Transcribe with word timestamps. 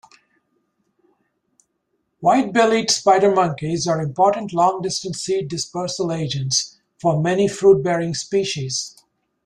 White-bellied 2.21 2.89
spider 2.89 3.31
monkeys 3.35 3.85
are 3.87 4.01
important 4.01 4.51
long-distance 4.51 5.21
seed 5.21 5.47
dispersal 5.47 6.11
agents 6.11 6.79
for 6.99 7.21
many 7.21 7.47
fruit-bearing 7.47 8.15
species. 8.15 8.97